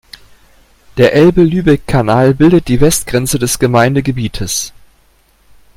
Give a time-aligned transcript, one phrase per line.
[0.97, 4.73] Der Elbe-Lübeck-Kanal bildet die Westgrenze des Gemeindegebietes.